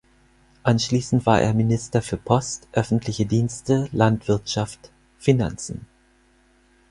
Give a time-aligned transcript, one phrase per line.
[0.63, 5.85] Anschließend war er Minister für Post, öffentliche Dienste, Landwirtschaft, Finanzen.